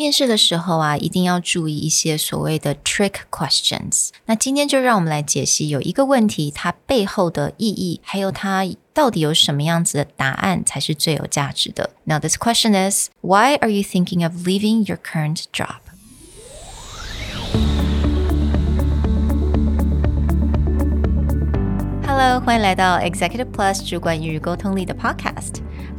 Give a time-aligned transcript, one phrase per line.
[0.00, 4.09] 面试的时候啊，一定要注意一些所谓的 trick questions。
[4.25, 11.91] 那今天就让我们来解析有一个问题，它背后的意义，还有它到底有什么样子的答案才是最有价值的。
[12.05, 15.81] Now this question is, why are you thinking of leaving your current job?
[22.07, 25.61] Hello，欢迎来到 Executive Plus 主管与沟通力的 Podcast。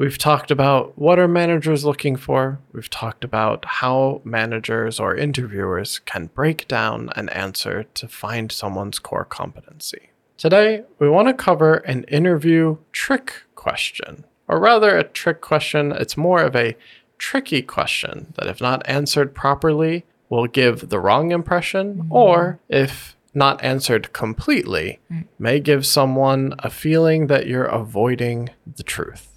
[0.00, 2.58] We've talked about what are managers looking for.
[2.72, 8.98] We've talked about how managers or interviewers can break down an answer to find someone's
[8.98, 10.08] core competency.
[10.38, 15.92] Today, we want to cover an interview trick question, or rather, a trick question.
[15.92, 16.78] It's more of a
[17.18, 22.12] tricky question that, if not answered properly, will give the wrong impression, mm-hmm.
[22.12, 25.26] or if not answered completely, mm.
[25.38, 29.29] may give someone a feeling that you're avoiding the truth.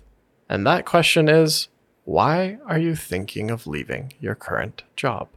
[0.52, 1.66] And that question is
[2.04, 5.28] why are you thinking of leaving your current job?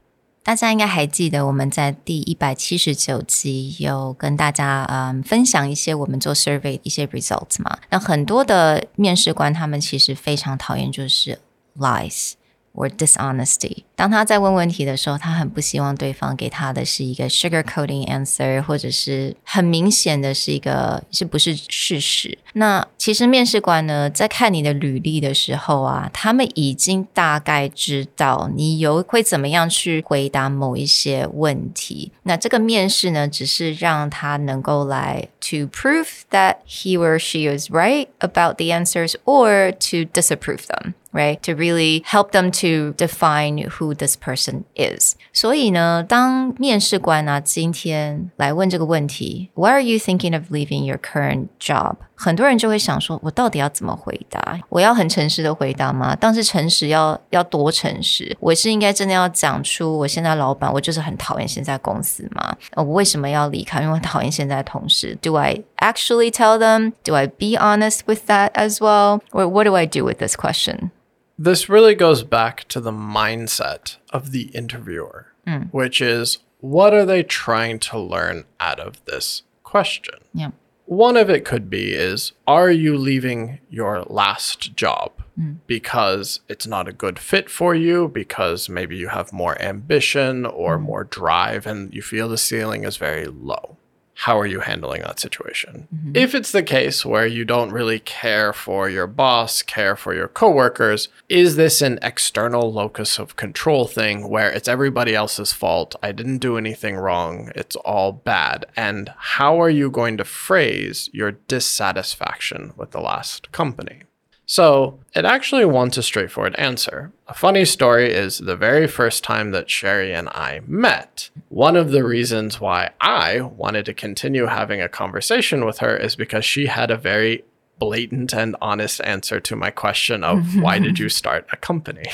[0.43, 7.77] 大家应该还记得，我们在第一百七十九集有跟大家嗯分享一些我们做 survey 一些 results 嘛。
[7.89, 11.37] 那很多的面试官他们其实非常讨厌就是
[11.77, 12.33] lies。
[12.75, 13.83] or dishonesty。
[13.95, 22.37] 当他在问问题的时候，他很不希望对方给他的是一个 sugarcoating answer，或者是很明显的是一个是不是事实。
[22.53, 32.11] 那其实面试官呢，在看你的履历的时候啊，他们已经大概知道你有会怎么样去回答某一些问题。
[32.23, 40.93] 那这个面试呢，只是让他能够来 to prove that he or she is right about the answers or to disapprove them
[41.15, 41.41] right?
[41.43, 45.15] To really help them to define who this person is.
[45.33, 51.95] 所以呢，当面试官啊今天来问这个问题，Why are you thinking of leaving your current job？
[52.15, 54.59] 很多人就会想说，我到底要怎么回答？
[54.69, 56.15] 我要很诚实的回答吗？
[56.19, 58.37] 但是诚实要要多诚实？
[58.39, 62.55] 我是应该真的要讲出我现在老板，我就是很讨厌现在公司吗？
[62.75, 63.81] 我为什么要离开？
[63.81, 65.17] 因为我讨厌现在同事。
[65.21, 66.93] Do I actually tell them?
[67.03, 69.21] Do I be honest with that as well?
[69.31, 70.91] Or what do I do with this question?
[71.38, 75.70] This really goes back to the mindset of the interviewer, mm.
[75.70, 80.14] which is what are they trying to learn out of this question?
[80.32, 80.52] Yeah.
[80.86, 85.58] One of it could be is are you leaving your last job mm.
[85.66, 90.78] because it's not a good fit for you because maybe you have more ambition or
[90.78, 90.82] mm.
[90.82, 93.76] more drive and you feel the ceiling is very low?
[94.20, 95.88] How are you handling that situation?
[95.94, 96.12] Mm-hmm.
[96.14, 100.26] If it's the case where you don't really care for your boss, care for your
[100.26, 105.96] coworkers, is this an external locus of control thing where it's everybody else's fault?
[106.02, 107.52] I didn't do anything wrong.
[107.54, 108.64] It's all bad.
[108.74, 114.04] And how are you going to phrase your dissatisfaction with the last company?
[114.46, 117.12] So it actually wants a straightforward answer.
[117.26, 121.90] A funny story is the very first time that Sherry and I met, one of
[121.90, 126.66] the reasons why I wanted to continue having a conversation with her is because she
[126.66, 127.44] had a very
[127.80, 132.04] blatant and honest answer to my question of why did you start a company?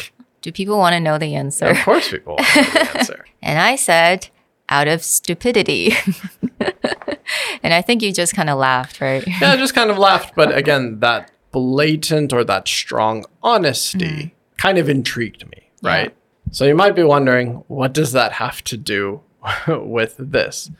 [0.41, 1.67] Do people want to know the answer?
[1.67, 3.27] Of course, people want to know the answer.
[3.43, 4.29] and I said,
[4.71, 5.93] out of stupidity.
[7.63, 9.23] and I think you just kind of laughed, right?
[9.27, 10.35] Yeah, I just kind of laughed.
[10.35, 14.31] But again, that blatant or that strong honesty mm.
[14.57, 16.11] kind of intrigued me, right?
[16.11, 16.17] Yeah.
[16.51, 19.21] So you might be wondering, what does that have to do
[19.69, 20.71] with this?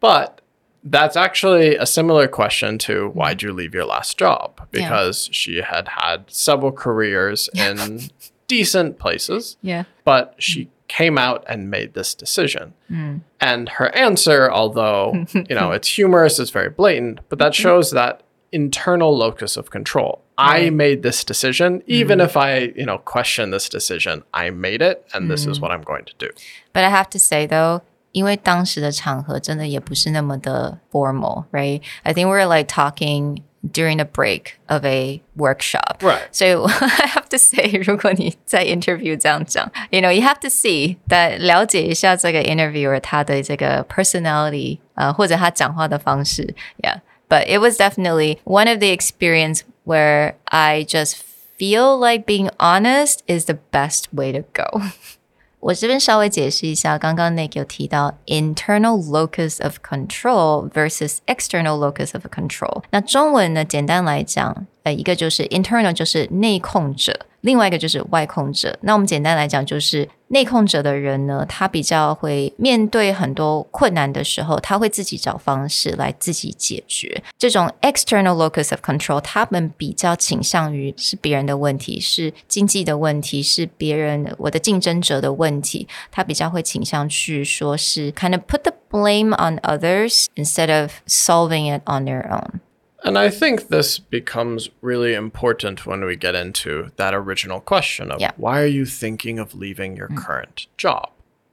[0.00, 0.40] But
[0.82, 4.68] that's actually a similar question to why'd you leave your last job?
[4.70, 5.32] Because yeah.
[5.32, 8.10] she had had several careers in
[8.46, 9.56] decent places.
[9.62, 9.84] Yeah.
[10.04, 12.74] But she came out and made this decision.
[12.90, 13.22] Mm.
[13.40, 18.22] And her answer, although, you know, it's humorous, it's very blatant, but that shows that
[18.53, 20.21] internal locus of control.
[20.37, 20.67] Right.
[20.67, 22.25] I made this decision, even mm-hmm.
[22.25, 25.31] if I, you know, question this decision, I made it and mm-hmm.
[25.31, 25.61] this is mm-hmm.
[25.61, 26.29] what I'm going to do.
[26.73, 27.81] But I have to say though,
[28.11, 31.81] 因为当时的场合真的也不是那么的 formal, right?
[32.03, 36.01] I think we we're like talking during a break of a workshop.
[36.01, 36.27] Right.
[36.31, 42.41] So I have to say, 如果你在 interview 这样讲，you know, you have to see that 了解一下这个
[42.41, 47.01] interviewer 他的这个 personality，呃，或者他讲话的方式，yeah.
[47.33, 51.17] But it was definitely one of the experience where I just
[51.57, 54.81] feel like being honest is the best way to go.
[55.59, 62.83] 我这边稍微解释一下，刚刚那个有提到 internal locus of control versus external locus of control。
[62.91, 67.25] 那中文呢，简单来讲，呃，一个就是 internal，就是内控者。
[67.41, 68.77] 另外一个就是外控者。
[68.81, 77.22] 那我们简单来讲，就是 内控者的人呢，他比较会面对很多困难的时候，他会自己找方式来自己解决。
[77.38, 85.86] 这种 external locus of control，他们比较倾向于是别人的问题，是经济的问题，是别人我的竞争者的问题。
[86.10, 92.58] 他比较会倾向去说是 kind of put the blame on others instead of solving it on their own。
[93.04, 98.32] And I think this becomes really important when we get into that original question of yeah.
[98.36, 100.16] why are you thinking of leaving your mm.
[100.16, 101.10] current job?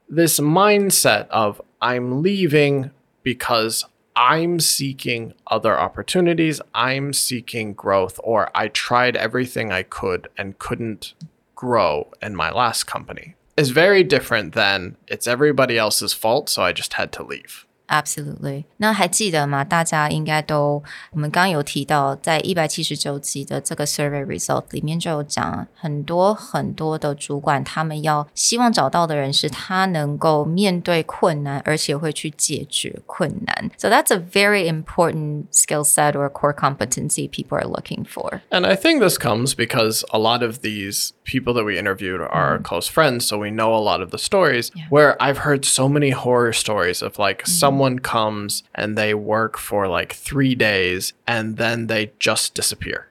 [0.07, 2.91] This mindset of I'm leaving
[3.23, 10.57] because I'm seeking other opportunities, I'm seeking growth, or I tried everything I could and
[10.57, 11.13] couldn't
[11.55, 16.71] grow in my last company is very different than it's everybody else's fault, so I
[16.71, 17.65] just had to leave.
[17.90, 19.62] Absolutely，那还记得吗？
[19.62, 20.82] 大家应该都，
[21.12, 33.70] 我们刚刚有提到，在一百七十九集的这个 survey result 里面就有讲，很多很多的主管，他们要希望找到的人是他能够面对困难，而且会去解决困难。
[33.78, 38.40] So that's a very important skill set or core competency people are looking for.
[38.50, 42.58] And I think this comes because a lot of these people that we interviewed are
[42.58, 42.64] mm.
[42.64, 44.72] close friends, so we know a lot of the stories.
[44.74, 44.86] Yeah.
[44.90, 47.46] Where I've heard so many horror stories of like mm.
[47.46, 53.07] someone someone comes and they work for like three days and then they just disappear.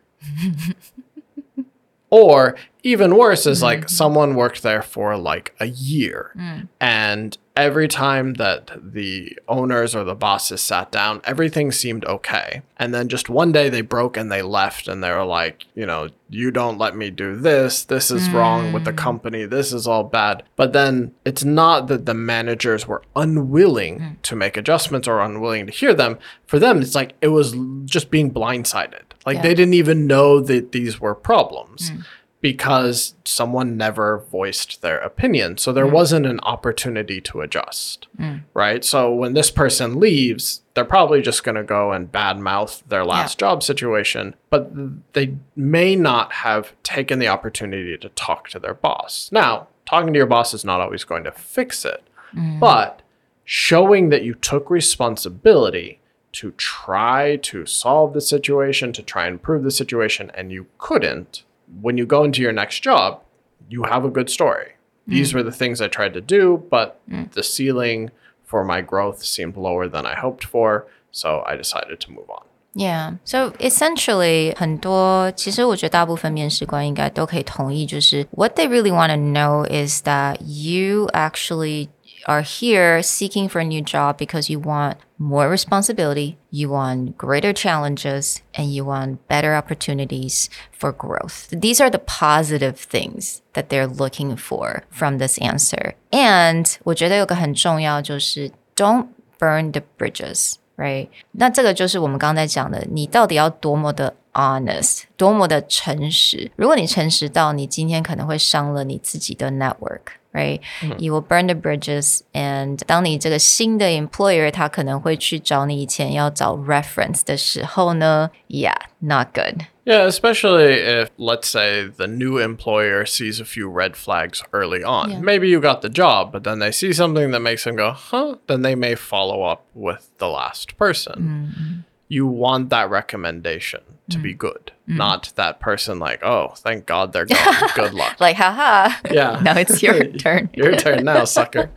[2.11, 6.69] or even worse is like someone worked there for like a year mm.
[6.81, 12.95] and every time that the owners or the bosses sat down everything seemed okay and
[12.95, 16.09] then just one day they broke and they left and they were like you know
[16.29, 18.35] you don't let me do this this is mm.
[18.35, 18.97] wrong with the mm.
[18.97, 24.23] company this is all bad but then it's not that the managers were unwilling mm.
[24.23, 27.55] to make adjustments or unwilling to hear them for them it's like it was
[27.85, 29.43] just being blindsided like yeah.
[29.43, 32.05] they didn't even know that these were problems mm
[32.41, 35.59] because someone never voiced their opinion.
[35.59, 35.93] So there mm.
[35.93, 38.43] wasn't an opportunity to adjust, mm.
[38.55, 38.83] right?
[38.85, 43.37] So when this person leaves, they're probably just going to go and badmouth their last
[43.41, 43.49] yeah.
[43.49, 44.71] job situation, but
[45.13, 49.29] they may not have taken the opportunity to talk to their boss.
[49.31, 52.03] Now, talking to your boss is not always going to fix it,
[52.35, 52.59] mm.
[52.59, 53.03] but
[53.45, 56.01] showing that you took responsibility
[56.33, 61.43] to try to solve the situation, to try and improve the situation, and you couldn't
[61.82, 63.22] when you go into your next job,
[63.70, 64.74] you have a good story.
[65.08, 65.36] These mm.
[65.36, 67.32] were the things I tried to do, but mm.
[67.32, 68.12] the ceiling
[68.44, 72.46] for my growth seemed lower than I hoped for, so I decided to move on.
[72.78, 81.88] Yeah, so essentially，很多其实我觉得大部分面试官应该都可以同意，就是 what they really want to know is that you actually
[82.28, 87.54] are here seeking for a new job because you want more responsibility, you want greater
[87.54, 91.48] challenges, and you want better opportunities for growth.
[91.52, 95.94] These are the positive things that they're looking for from this answer.
[96.12, 99.08] And 我觉得有个很重要就是 don't
[99.40, 100.56] burn the bridges.
[100.78, 101.08] Right？
[101.32, 106.52] 那这个就是我们刚才讲的，你到底要多么的 honest，多么的诚实。
[106.56, 110.60] 如果你诚实到你今天可能会伤了你自己的 network。right?
[110.82, 111.00] Mm -hmm.
[111.00, 112.20] You will burn the bridges.
[112.34, 119.66] And 当你这个新的 employer 他可能会去找你以前要找 reference 的时候呢，yeah, not good.
[119.86, 125.12] Yeah, especially if, let's say, the new employer sees a few red flags early on.
[125.12, 125.20] Yeah.
[125.22, 128.38] Maybe you got the job, but then they see something that makes them go, huh?
[128.48, 131.16] Then they may follow up with the last person.
[131.18, 131.69] Mm -hmm
[132.11, 134.23] you want that recommendation to mm.
[134.23, 134.97] be good, mm.
[134.97, 137.55] not that person like, oh, thank God they're gone.
[137.77, 138.21] good luck.
[138.21, 138.93] like, haha.
[139.09, 139.41] Yeah.
[139.45, 140.51] now it's your turn.
[140.53, 141.71] your turn now, sucker.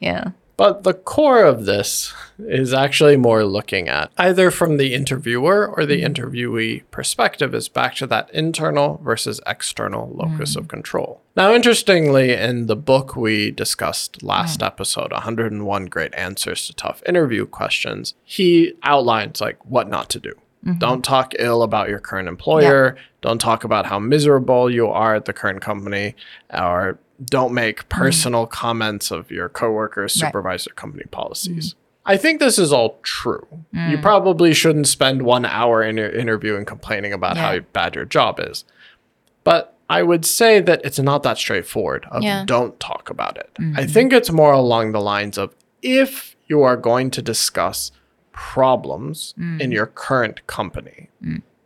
[0.00, 0.32] yeah.
[0.56, 5.84] But the core of this is actually more looking at either from the interviewer or
[5.84, 6.14] the mm.
[6.14, 10.60] interviewee perspective is back to that internal versus external locus mm.
[10.60, 11.20] of control.
[11.36, 14.66] Now, interestingly, in the book we discussed last mm.
[14.66, 20.32] episode, 101 Great Answers to Tough Interview Questions, he outlines like what not to do.
[20.66, 20.78] Mm-hmm.
[20.78, 22.94] Don't talk ill about your current employer.
[22.96, 23.02] Yeah.
[23.20, 26.16] Don't talk about how miserable you are at the current company
[26.52, 27.88] or don't make mm.
[27.88, 28.50] personal mm.
[28.50, 30.76] comments of your coworkers, supervisor, right.
[30.76, 31.74] company policies.
[31.74, 31.76] Mm.
[32.08, 33.46] I think this is all true.
[33.74, 33.90] Mm.
[33.90, 37.42] You probably shouldn't spend one hour in your interview and complaining about Yeah.
[37.42, 38.64] how bad your job is.
[39.44, 42.38] But I would say that it's not that straightforward of Yeah.
[42.38, 42.46] Mm-hmm.
[42.46, 43.50] don't talk about it.
[43.76, 47.92] I think it's more along the lines of if you are going to discuss
[48.36, 49.60] problems Mm.
[49.60, 51.08] in your current company,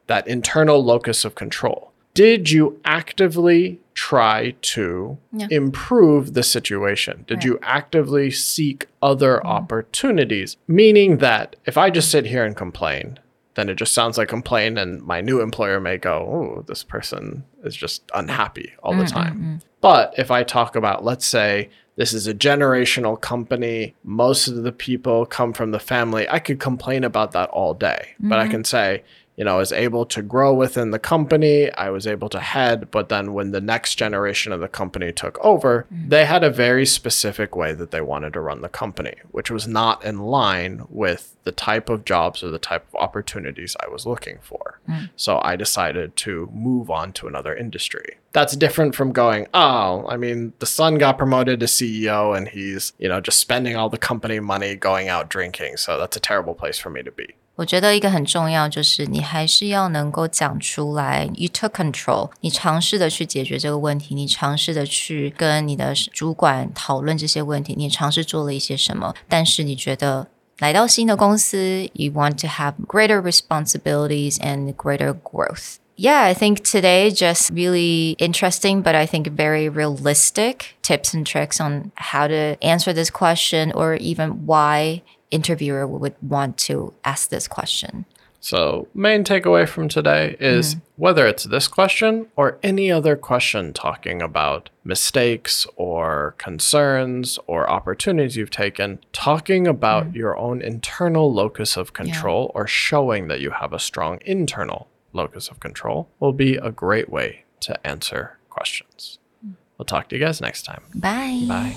[0.07, 5.47] that internal locus of control, did you actively try to Yeah.
[5.51, 7.25] improve the situation?
[7.29, 9.47] Did you actively seek other Mm-hmm.
[9.47, 10.57] opportunities?
[10.67, 13.19] Meaning that if I just sit here and complain,
[13.57, 17.45] then it just sounds like complain, and my new employer may go, Oh, this person
[17.65, 19.61] is just unhappy all the time.
[19.81, 21.69] But if I talk about, let's say,
[22.01, 26.59] this is a generational company, most of the people come from the family, I could
[26.59, 28.15] complain about that all day.
[28.19, 28.53] But I mm-hmm.
[28.53, 29.03] can say,
[29.41, 31.73] you know, I was able to grow within the company.
[31.73, 35.39] I was able to head, but then when the next generation of the company took
[35.43, 36.11] over, mm.
[36.11, 39.67] they had a very specific way that they wanted to run the company, which was
[39.67, 44.05] not in line with the type of jobs or the type of opportunities I was
[44.05, 44.79] looking for.
[44.87, 45.09] Mm.
[45.17, 48.19] So I decided to move on to another industry.
[48.33, 52.93] That's different from going, oh, I mean, the son got promoted to CEO and he's,
[52.99, 55.79] you know, just spending all the company money going out drinking.
[55.79, 57.37] So that's a terrible place for me to be.
[57.56, 70.28] 我觉得一个很重要就是你还是要能够讲出来，you took control，你尝试的去解决这个问题，你尝试的去跟你的主管讨论这些问题，你尝试做了一些什么，但是你觉得。
[70.60, 75.76] 来到新的公司，you want to have greater responsibilities and greater growth.
[75.98, 81.60] Yeah, I think today just really interesting, but I think very realistic tips and tricks
[81.60, 87.47] on how to answer this question or even why interviewer would want to ask this
[87.49, 88.05] question.
[88.43, 90.85] So, main takeaway from today is mm-hmm.
[90.97, 98.37] whether it's this question or any other question talking about mistakes or concerns or opportunities
[98.37, 100.17] you've taken, talking about mm-hmm.
[100.17, 105.49] your own internal locus of control or showing that you have a strong internal locus
[105.49, 109.19] of control will be a great way to answer questions.
[109.47, 109.55] Mm.
[109.77, 110.83] We'll talk to you guys next time.
[110.95, 111.45] Bye.
[111.47, 111.77] Bye.